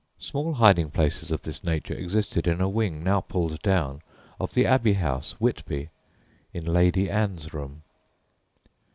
Small 0.17 0.53
hiding 0.55 0.89
places 0.89 1.29
of 1.29 1.43
this 1.43 1.63
nature 1.63 1.93
existed 1.93 2.47
in 2.47 2.59
a 2.59 2.67
wing, 2.67 3.01
now 3.03 3.21
pulled 3.21 3.61
down, 3.61 4.01
of 4.39 4.55
the 4.55 4.65
Abbey 4.65 4.93
House, 4.93 5.33
Whitby 5.33 5.89
(in 6.55 6.65
"Lady 6.65 7.07
Anne's 7.07 7.53
Room"). 7.53 7.83